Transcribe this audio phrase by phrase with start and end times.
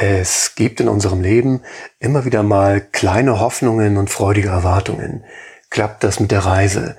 [0.00, 1.62] Es gibt in unserem Leben
[1.98, 5.24] immer wieder mal kleine Hoffnungen und freudige Erwartungen.
[5.70, 6.96] Klappt das mit der Reise,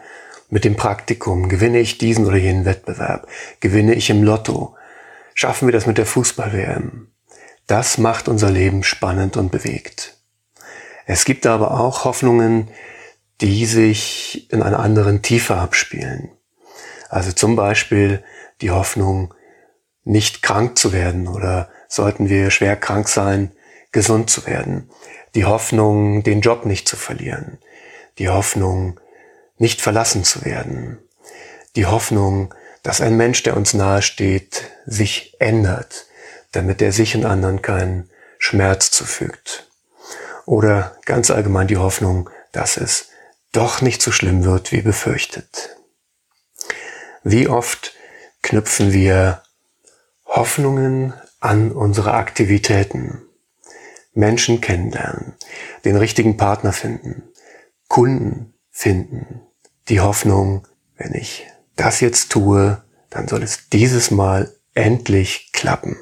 [0.50, 1.48] mit dem Praktikum?
[1.48, 3.25] Gewinne ich diesen oder jenen Wettbewerb?
[3.62, 4.75] Gewinne ich im Lotto?
[5.33, 7.08] Schaffen wir das mit der Fußball-WM?
[7.67, 10.18] Das macht unser Leben spannend und bewegt.
[11.05, 12.68] Es gibt aber auch Hoffnungen,
[13.39, 16.31] die sich in einer anderen Tiefe abspielen.
[17.07, 18.25] Also zum Beispiel
[18.59, 19.34] die Hoffnung,
[20.04, 23.51] nicht krank zu werden oder sollten wir schwer krank sein,
[23.91, 24.89] gesund zu werden.
[25.35, 27.57] Die Hoffnung, den Job nicht zu verlieren.
[28.17, 28.99] Die Hoffnung,
[29.57, 30.99] nicht verlassen zu werden.
[31.75, 36.05] Die Hoffnung, dass ein Mensch, der uns nahesteht, sich ändert,
[36.53, 39.67] damit er sich und anderen keinen Schmerz zufügt.
[40.45, 43.09] Oder ganz allgemein die Hoffnung, dass es
[43.52, 45.75] doch nicht so schlimm wird wie befürchtet.
[47.23, 47.94] Wie oft
[48.41, 49.44] knüpfen wir
[50.25, 53.21] Hoffnungen an unsere Aktivitäten.
[54.13, 55.35] Menschen kennenlernen,
[55.85, 57.23] den richtigen Partner finden,
[57.88, 59.41] Kunden finden,
[59.88, 65.97] die Hoffnung, wenn ich das jetzt tue, dann soll es dieses Mal endlich klappen.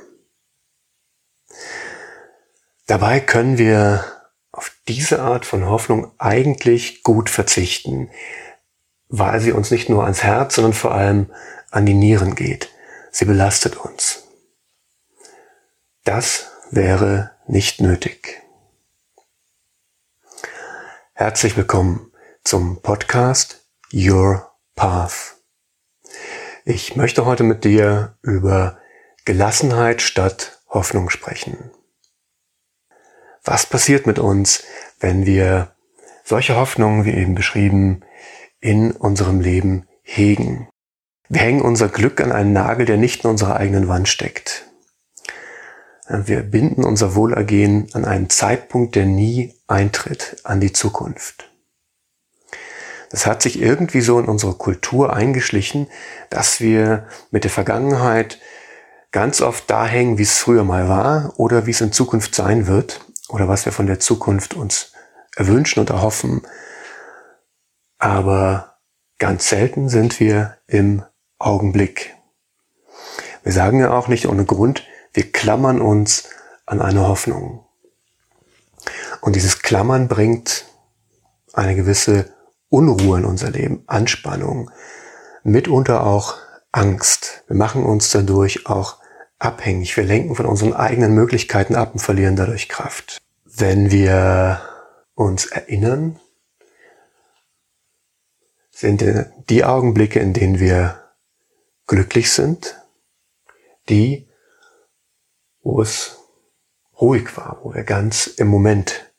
[2.87, 4.03] Dabei können wir
[4.51, 8.09] auf diese Art von Hoffnung eigentlich gut verzichten,
[9.09, 11.31] weil sie uns nicht nur ans Herz, sondern vor allem
[11.69, 12.69] an die Nieren geht.
[13.11, 14.26] Sie belastet uns.
[16.07, 18.41] Das wäre nicht nötig.
[21.11, 22.13] Herzlich willkommen
[22.45, 25.35] zum Podcast Your Path.
[26.63, 28.77] Ich möchte heute mit dir über
[29.25, 31.71] Gelassenheit statt Hoffnung sprechen.
[33.43, 34.63] Was passiert mit uns,
[35.01, 35.75] wenn wir
[36.23, 37.99] solche Hoffnungen, wie eben beschrieben,
[38.61, 40.69] in unserem Leben hegen?
[41.27, 44.66] Wir hängen unser Glück an einen Nagel, der nicht in unserer eigenen Wand steckt.
[46.09, 51.49] Wir binden unser Wohlergehen an einen Zeitpunkt, der nie eintritt, an die Zukunft.
[53.09, 55.87] Das hat sich irgendwie so in unsere Kultur eingeschlichen,
[56.29, 58.39] dass wir mit der Vergangenheit
[59.11, 62.67] ganz oft da hängen, wie es früher mal war oder wie es in Zukunft sein
[62.67, 64.93] wird oder was wir von der Zukunft uns
[65.35, 66.41] erwünschen und erhoffen.
[67.97, 68.77] Aber
[69.19, 71.03] ganz selten sind wir im
[71.39, 72.15] Augenblick.
[73.43, 74.85] Wir sagen ja auch nicht ohne Grund,
[75.17, 76.29] wir klammern uns
[76.67, 77.65] an eine Hoffnung.
[79.19, 80.65] Und dieses Klammern bringt
[81.53, 82.31] eine gewisse
[82.69, 84.69] Unruhe in unser Leben, Anspannung,
[85.41, 86.35] mitunter auch
[86.71, 87.43] Angst.
[87.47, 88.97] Wir machen uns dadurch auch
[89.39, 89.97] abhängig.
[89.97, 93.17] Wir lenken von unseren eigenen Möglichkeiten ab und verlieren dadurch Kraft.
[93.43, 94.61] Wenn wir
[95.15, 96.19] uns erinnern,
[98.69, 99.03] sind
[99.49, 101.01] die Augenblicke, in denen wir
[101.87, 102.79] glücklich sind,
[103.89, 104.27] die,
[105.67, 106.19] wo es
[106.99, 109.11] ruhig war, wo wir ganz im Moment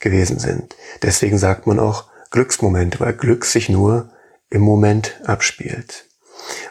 [0.00, 0.76] gewesen sind.
[1.02, 4.12] Deswegen sagt man auch Glücksmomente, weil Glück sich nur
[4.50, 6.04] im Moment abspielt.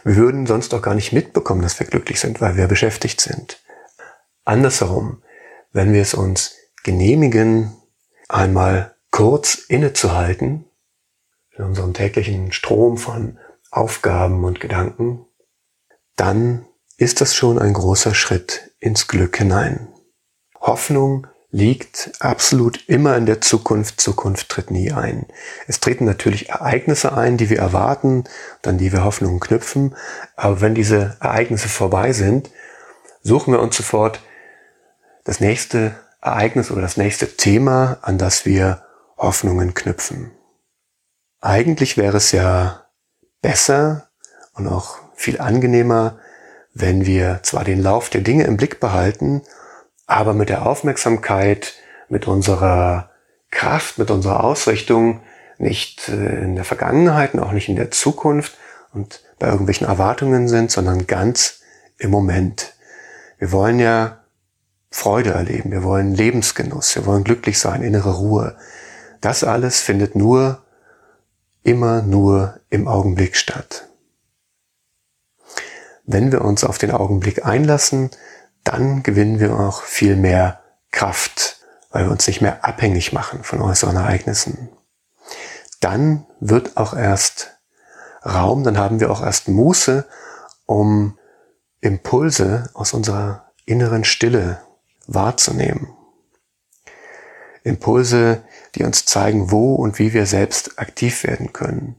[0.04, 3.60] Wir würden sonst auch gar nicht mitbekommen, dass wir glücklich sind, weil wir beschäftigt sind.
[4.44, 5.22] Andersherum,
[5.72, 7.76] wenn wir es uns genehmigen,
[8.28, 10.64] einmal kurz innezuhalten,
[11.56, 13.40] in unserem täglichen Strom von
[13.72, 15.26] Aufgaben und Gedanken,
[16.14, 16.66] dann
[16.96, 19.88] ist das schon ein großer Schritt ins Glück hinein.
[20.60, 23.98] Hoffnung liegt absolut immer in der Zukunft.
[23.98, 25.26] Zukunft tritt nie ein.
[25.66, 28.24] Es treten natürlich Ereignisse ein, die wir erwarten,
[28.60, 29.96] dann die wir Hoffnungen knüpfen.
[30.36, 32.50] Aber wenn diese Ereignisse vorbei sind,
[33.22, 34.20] suchen wir uns sofort
[35.24, 38.82] das nächste Ereignis oder das nächste Thema, an das wir
[39.16, 40.30] Hoffnungen knüpfen.
[41.40, 42.86] Eigentlich wäre es ja
[43.40, 44.10] besser
[44.52, 46.18] und auch viel angenehmer,
[46.74, 49.42] wenn wir zwar den Lauf der Dinge im Blick behalten,
[50.06, 51.74] aber mit der Aufmerksamkeit,
[52.08, 53.10] mit unserer
[53.50, 55.20] Kraft, mit unserer Ausrichtung
[55.58, 58.56] nicht äh, in der Vergangenheit und auch nicht in der Zukunft
[58.92, 61.60] und bei irgendwelchen Erwartungen sind, sondern ganz
[61.98, 62.74] im Moment.
[63.38, 64.24] Wir wollen ja
[64.90, 68.56] Freude erleben, wir wollen Lebensgenuss, wir wollen glücklich sein, innere Ruhe.
[69.20, 70.62] Das alles findet nur,
[71.62, 73.88] immer nur im Augenblick statt.
[76.04, 78.10] Wenn wir uns auf den Augenblick einlassen,
[78.62, 80.60] dann gewinnen wir auch viel mehr
[80.90, 84.68] Kraft, weil wir uns nicht mehr abhängig machen von äußeren Ereignissen.
[85.80, 87.58] Dann wird auch erst
[88.24, 90.06] Raum, dann haben wir auch erst Muße,
[90.66, 91.18] um
[91.80, 94.60] Impulse aus unserer inneren Stille
[95.06, 95.88] wahrzunehmen.
[97.62, 98.42] Impulse,
[98.74, 101.96] die uns zeigen, wo und wie wir selbst aktiv werden können.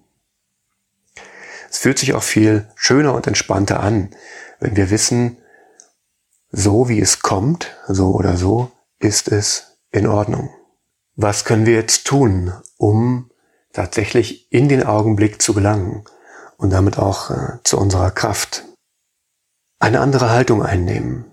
[1.75, 4.11] Es fühlt sich auch viel schöner und entspannter an,
[4.61, 5.39] wenn wir wissen,
[6.49, 10.49] so wie es kommt, so oder so, ist es in Ordnung.
[11.17, 13.29] Was können wir jetzt tun, um
[13.73, 16.05] tatsächlich in den Augenblick zu gelangen
[16.55, 18.63] und damit auch äh, zu unserer Kraft?
[19.77, 21.25] Eine andere Haltung einnehmen,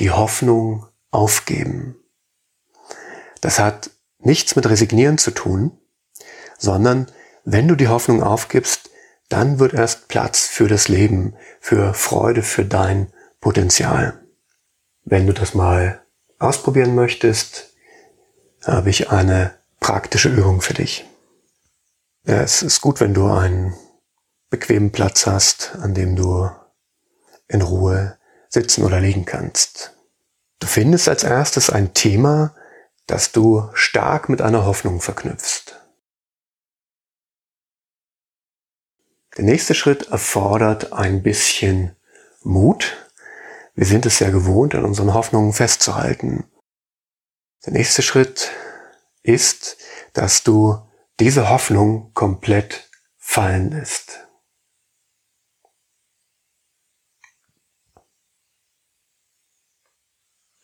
[0.00, 1.94] die Hoffnung aufgeben.
[3.40, 5.78] Das hat nichts mit Resignieren zu tun,
[6.58, 7.06] sondern
[7.44, 8.88] wenn du die Hoffnung aufgibst,
[9.32, 14.20] dann wird erst Platz für das Leben, für Freude, für dein Potenzial.
[15.04, 16.02] Wenn du das mal
[16.38, 17.72] ausprobieren möchtest,
[18.64, 21.04] habe ich eine praktische Übung für dich.
[22.26, 23.74] Ja, es ist gut, wenn du einen
[24.50, 26.50] bequemen Platz hast, an dem du
[27.48, 28.18] in Ruhe
[28.48, 29.96] sitzen oder liegen kannst.
[30.60, 32.54] Du findest als erstes ein Thema,
[33.06, 35.71] das du stark mit einer Hoffnung verknüpfst.
[39.36, 41.96] Der nächste Schritt erfordert ein bisschen
[42.42, 43.08] Mut.
[43.74, 46.44] Wir sind es ja gewohnt, an unseren Hoffnungen festzuhalten.
[47.64, 48.50] Der nächste Schritt
[49.22, 49.78] ist,
[50.12, 50.78] dass du
[51.18, 54.26] diese Hoffnung komplett fallen lässt.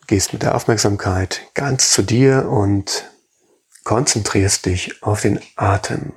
[0.07, 3.11] Gehst mit der Aufmerksamkeit ganz zu dir und
[3.85, 6.15] konzentrierst dich auf den Atem.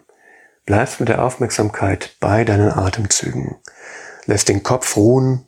[0.65, 3.59] Bleibst mit der Aufmerksamkeit bei deinen Atemzügen.
[4.25, 5.47] Lässt den Kopf ruhen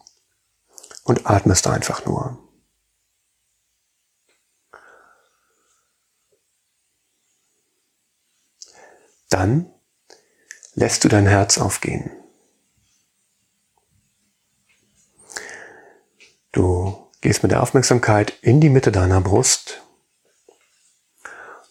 [1.04, 2.39] und atmest einfach nur.
[9.30, 9.71] Dann
[10.75, 12.12] lässt du dein Herz aufgehen.
[16.51, 19.81] Du gehst mit der Aufmerksamkeit in die Mitte deiner Brust.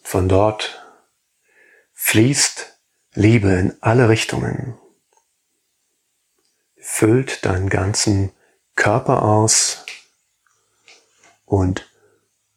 [0.03, 0.85] Von dort
[1.93, 2.72] fließt
[3.15, 4.79] Liebe in alle Richtungen.
[6.79, 8.33] Füllt deinen ganzen
[8.75, 9.85] Körper aus
[11.45, 11.87] und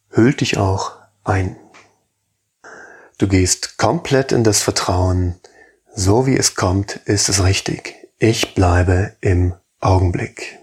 [0.09, 1.57] hüllt dich auch ein.
[3.17, 5.39] Du gehst komplett in das Vertrauen,
[5.93, 7.95] so wie es kommt, ist es richtig.
[8.17, 10.57] Ich bleibe im Augenblick.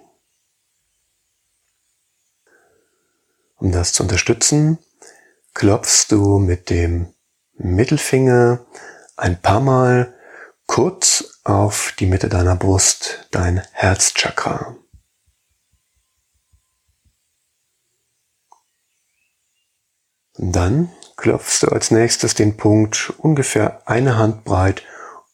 [3.56, 4.78] Um das zu unterstützen,
[5.52, 7.12] klopfst du mit dem
[7.58, 8.64] Mittelfinger
[9.22, 10.18] ein paar Mal
[10.66, 14.76] kurz auf die Mitte deiner Brust, dein Herzchakra.
[20.34, 24.82] Dann klopfst du als nächstes den Punkt ungefähr eine Handbreit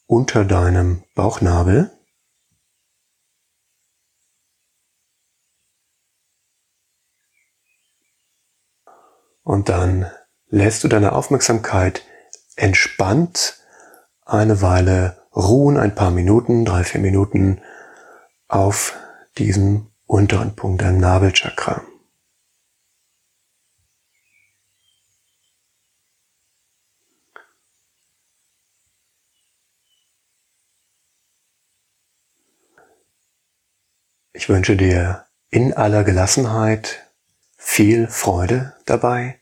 [0.06, 1.90] unter deinem Bauchnabel.
[9.44, 10.10] Und dann
[10.48, 12.02] lässt du deine Aufmerksamkeit
[12.56, 13.57] entspannt
[14.28, 17.60] eine Weile ruhen, ein paar Minuten, drei, vier Minuten
[18.46, 18.96] auf
[19.38, 21.82] diesem unteren Punkt, deinem Nabelchakra.
[34.32, 37.04] Ich wünsche dir in aller Gelassenheit
[37.56, 39.40] viel Freude dabei.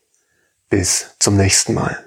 [0.68, 2.05] Bis zum nächsten Mal.